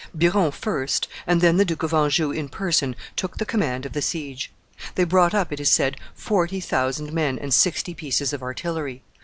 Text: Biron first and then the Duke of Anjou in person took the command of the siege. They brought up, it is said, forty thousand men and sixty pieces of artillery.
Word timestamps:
Biron 0.15 0.49
first 0.49 1.07
and 1.27 1.41
then 1.41 1.57
the 1.57 1.63
Duke 1.65 1.83
of 1.83 1.93
Anjou 1.93 2.31
in 2.31 2.49
person 2.49 2.95
took 3.15 3.37
the 3.37 3.45
command 3.45 3.85
of 3.85 3.93
the 3.93 4.01
siege. 4.01 4.51
They 4.95 5.03
brought 5.03 5.35
up, 5.35 5.53
it 5.53 5.59
is 5.59 5.69
said, 5.69 5.95
forty 6.15 6.59
thousand 6.59 7.13
men 7.13 7.37
and 7.37 7.53
sixty 7.53 7.93
pieces 7.93 8.33
of 8.33 8.41
artillery. 8.41 9.03